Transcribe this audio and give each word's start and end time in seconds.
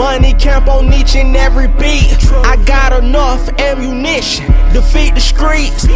Money 0.00 0.32
Kamp 0.32 0.66
on 0.66 0.90
each 0.94 1.14
and 1.14 1.36
every 1.36 1.68
beat. 1.68 2.16
I 2.32 2.56
got 2.64 2.94
enough 3.04 3.46
ammunition. 3.60 4.46
Defeat 4.72 5.14
the 5.14 5.20
streets. 5.20 5.86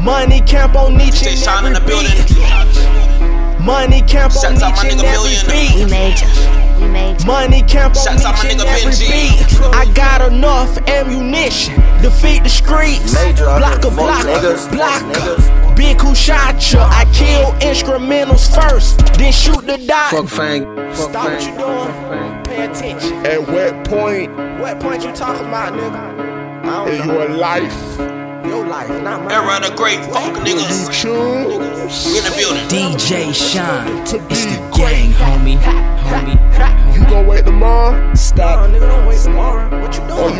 Money 0.00 0.40
Kamp 0.42 0.76
on 0.76 0.94
each 1.00 1.26
and 1.26 1.36
shine 1.36 1.66
in 1.66 1.72
the 1.72 1.80
every 1.80 1.98
beat. 2.30 3.60
Money 3.60 4.02
Kamp 4.02 4.36
on 4.36 4.54
each 4.54 4.84
and 4.84 5.00
every 5.00 5.34
beat. 5.50 5.90
made 5.90 6.20
ya. 6.20 6.80
We 6.80 6.86
made. 6.86 7.26
Money 7.26 7.62
Kamp 7.62 7.96
on 7.96 8.04
Shouts 8.04 8.24
out 8.24 8.34
my 8.36 8.50
each 8.50 8.52
and 8.52 8.60
every 8.60 8.92
beat. 8.92 9.60
I 9.74 9.92
got 9.92 10.22
enough 10.22 10.78
ammunition. 10.86 11.74
Defeat 12.02 12.42
the 12.44 12.48
streets. 12.48 13.14
Major, 13.14 13.44
Block 13.44 13.78
a 13.78 13.82
fuck 13.82 13.94
block. 13.94 14.24
niggas, 14.26 14.70
Block. 14.70 15.02
niggas. 15.02 15.76
Big 15.76 16.00
who 16.00 16.14
shot 16.14 16.54
ya. 16.72 16.88
I 16.90 17.04
kill 17.12 17.52
instrumentals 17.60 18.46
first. 18.54 18.98
Then 19.18 19.32
shoot 19.32 19.66
the 19.66 19.78
dot. 19.86 20.10
Fuck 20.10 20.28
Fang. 20.28 20.64
Fuck 20.94 21.10
Stop 21.10 21.24
what 21.24 21.42
Fang. 21.42 21.52
you 21.52 21.58
doing. 21.58 22.44
Pay 22.44 22.64
attention. 22.64 23.26
At 23.26 23.40
what 23.48 23.84
point 23.88 24.30
What 24.60 24.80
point 24.80 25.04
you 25.04 25.12
talking 25.12 25.46
about, 25.46 25.72
nigga? 25.74 26.64
I 26.64 26.84
don't 26.86 26.88
in 27.00 27.06
know. 27.06 27.14
your 27.14 27.28
life 27.36 27.98
Your 28.46 28.66
life, 28.66 28.88
not 29.02 29.22
mine. 29.22 29.32
Era 29.32 29.56
of 29.56 29.70
the 29.70 29.74
great 29.76 30.00
funk 30.06 30.36
will 30.38 30.46
you 30.48 30.54
niggas. 30.56 30.90
choose 30.92 32.06
We 32.06 32.18
in 32.18 32.24
the 32.24 32.34
building. 32.36 32.68
DJ 32.68 33.32
Shon. 33.34 33.86
It's 34.30 34.44
the 34.46 34.58
gang, 34.76 35.12
homie. 35.12 35.58
Homie. 35.58 36.94
You 36.94 37.04
gonna 37.04 37.28
wait 37.28 37.44
tomorrow, 37.44 37.92
Nah, 37.98 38.14
Stack. 38.14 38.70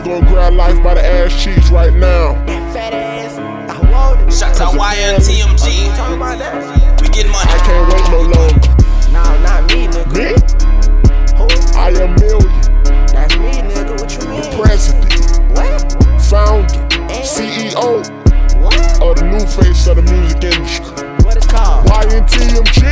Gonna 0.07 0.27
grab 0.27 0.55
life 0.55 0.83
by 0.83 0.95
the 0.95 1.05
ass 1.05 1.43
cheeks 1.43 1.71
right 1.71 1.93
now? 1.93 2.35
That 2.47 2.73
fat 2.73 2.93
ass. 2.95 3.37
I 3.39 3.91
want 3.91 4.21
it. 4.29 4.33
Shouts 4.33 4.61
out 4.61 4.75
YNTMG. 4.75 5.97
Talking 5.97 6.17
about 6.17 6.39
that? 6.39 7.01
We 7.01 7.09
get 7.09 7.27
I 7.27 7.59
can't 7.67 7.87
wait 7.93 8.07
no 8.11 8.21
longer. 8.23 8.69
Nah, 9.13 9.37
not 9.43 9.67
me, 9.71 9.87
nigga. 9.89 10.13
Me? 10.15 10.29
Who? 11.37 11.47
I 11.79 11.91
am 11.91 12.15
million, 12.17 12.53
That's 13.13 13.37
me, 13.37 13.51
nigga. 13.67 14.01
What 14.01 14.11
you 14.15 14.23
mean? 14.31 14.47
president, 14.61 15.57
What? 15.57 16.23
founder, 16.23 16.81
CEO 17.23 18.03
What? 18.63 19.03
of 19.03 19.17
the 19.17 19.25
new 19.25 19.45
face 19.47 19.87
of 19.89 19.97
the 19.97 20.03
music 20.03 20.45
industry. 20.45 20.87
What 21.25 21.37
it 21.37 21.49
called? 21.49 21.87
YNTMG. 21.87 22.87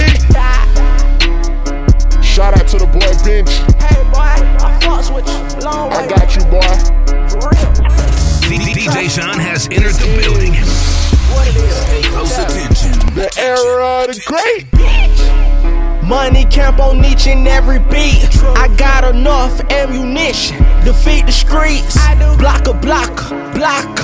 Shout 2.22 2.58
out 2.58 2.66
to 2.68 2.78
the 2.78 2.86
boy 2.86 3.14
Bench. 3.24 3.73
Has 9.54 9.68
entered 9.68 9.94
the 9.94 10.10
building. 10.18 10.52
What 11.30 11.46
it 11.46 11.54
is? 11.54 11.84
Pay 11.84 12.02
close 12.10 12.36
attention. 12.36 12.90
The 13.14 13.30
era 13.38 14.02
of 14.02 14.10
the 14.10 14.18
great. 14.26 14.66
Money 16.02 16.44
Kamp 16.46 16.80
on 16.80 17.04
each 17.04 17.28
and 17.28 17.46
every 17.46 17.78
beat. 17.78 18.26
I 18.58 18.66
got 18.76 19.04
enough 19.14 19.60
ammunition. 19.70 20.58
Defeat 20.84 21.26
the 21.26 21.30
streets. 21.30 21.94
Block 22.36 22.66
a 22.66 22.74
block, 22.74 23.14
block. 23.54 23.94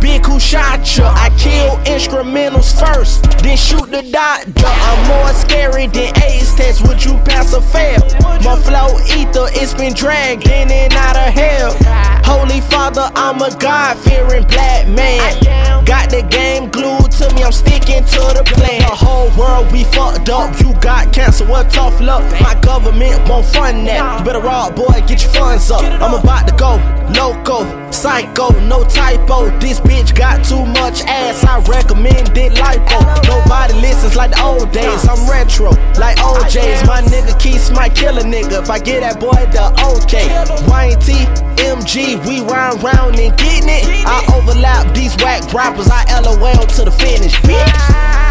Big 0.00 0.24
who 0.24 0.40
shot 0.40 0.80
ya. 0.96 1.12
I 1.14 1.28
kill 1.36 1.76
instrumentals 1.84 2.72
first, 2.72 3.22
then 3.42 3.58
shoot 3.58 3.90
the 3.90 4.00
dot. 4.10 4.46
I'm 4.64 5.08
more 5.08 5.34
scary 5.34 5.88
than 5.88 6.16
AIDS 6.22 6.54
test. 6.54 6.88
Would 6.88 7.04
you 7.04 7.18
pass 7.28 7.52
or 7.52 7.60
fail? 7.60 8.00
My 8.40 8.56
flow 8.64 8.96
ether, 9.12 9.52
it's 9.60 9.74
been 9.74 9.92
dragged 9.92 10.48
in 10.48 10.70
and 10.70 10.94
out 10.94 11.18
of 11.18 11.34
hell. 11.34 12.15
Holy 12.26 12.60
Father, 12.60 13.08
I'm 13.14 13.40
a 13.40 13.54
God 13.56 13.96
fearing 13.98 14.44
black 14.48 14.88
man. 14.88 15.84
Got 15.84 16.10
the 16.10 16.22
game 16.22 16.68
glued 16.70 17.12
to 17.12 17.32
me, 17.34 17.44
I'm 17.44 17.52
sticking 17.52 18.02
to 18.02 18.22
the 18.34 18.42
plan. 18.44 18.82
The 18.82 18.94
whole 18.94 19.30
world 19.38 19.70
we 19.70 19.84
fucked 19.84 20.28
up. 20.28 20.58
You 20.60 20.74
got 20.80 21.12
cancer, 21.12 21.46
what 21.46 21.70
tough 21.70 22.00
luck. 22.00 22.24
My 22.40 22.58
government 22.60 23.28
won't 23.28 23.46
fund 23.46 23.86
that. 23.86 24.18
You 24.18 24.24
better 24.24 24.40
rock, 24.40 24.74
boy, 24.74 24.98
get 25.06 25.22
your 25.22 25.30
funds 25.30 25.70
up. 25.70 25.84
I'm 26.02 26.14
about 26.18 26.48
to 26.48 26.54
go 26.56 26.82
loco, 27.14 27.62
psycho, 27.92 28.50
no 28.66 28.82
typo. 28.82 29.50
This 29.60 29.78
bitch 29.78 30.14
got 30.14 30.44
too 30.44 30.66
much 30.66 31.02
ass. 31.06 31.44
I 31.44 31.62
recommend 31.70 32.36
it 32.36 32.52
lipo. 32.58 32.98
Nobody 33.30 33.74
listens 33.74 34.16
like 34.16 34.32
the 34.32 34.42
old 34.42 34.72
days. 34.72 35.06
I'm 35.06 35.22
retro, 35.30 35.70
like 36.02 36.18
OJ's. 36.18 36.82
My 36.86 37.00
nigga 37.02 37.38
Keith 37.40 37.70
might 37.72 37.94
kill 37.94 38.18
a 38.18 38.22
nigga 38.22 38.62
if 38.62 38.70
I 38.70 38.80
get 38.80 39.00
that 39.00 39.20
boy 39.20 39.46
the 39.54 39.70
okay. 39.94 40.26
YNT, 40.66 41.45
MG, 41.56 42.16
we 42.26 42.40
round 42.40 42.82
round 42.82 43.18
and 43.18 43.36
getting 43.36 43.68
it. 43.68 43.84
I 44.06 44.24
overlap 44.34 44.94
these 44.94 45.16
whack 45.16 45.52
rappers. 45.52 45.88
I 45.90 46.04
LOL 46.20 46.66
to 46.66 46.84
the 46.84 46.90
finish, 46.90 47.34
bitch. 47.42 48.26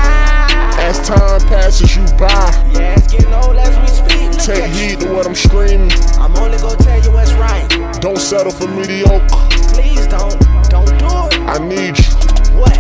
As 0.78 1.00
time 1.08 1.42
passes 1.48 1.96
you 1.96 2.04
by, 2.18 2.28
Yeah, 2.74 2.96
it's 2.98 3.12
getting 3.12 3.34
old 3.34 3.56
as 3.58 3.78
we 3.80 3.88
speak. 3.88 4.32
Look 4.32 4.42
take 4.58 4.72
heed 4.72 5.00
to 5.02 5.14
what 5.14 5.26
I'm 5.26 5.36
screaming. 5.36 5.92
I'm 6.20 6.36
only 6.38 6.58
gonna 6.58 6.78
tell 6.78 7.02
you 7.02 7.12
what's 7.12 7.34
right. 7.34 7.68
Don't 8.02 8.18
settle 8.18 8.52
for 8.52 8.68
mediocre. 8.68 9.26
Please 9.74 10.06
don't, 10.08 10.38
don't 10.70 10.88
do 11.00 11.06
it. 11.06 11.40
I 11.48 11.58
need 11.60 11.98
you 11.98 12.60
What? 12.60 12.76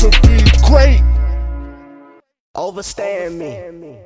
to 0.00 0.10
be 0.22 0.42
great. 0.66 1.02
Overstand 2.54 3.38
me. 3.38 3.98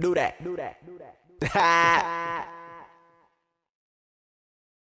Do 0.00 0.14
that. 0.14 0.42
Do 0.42 0.56
that. 0.56 0.84
Do 0.86 0.98
that. 0.98 2.48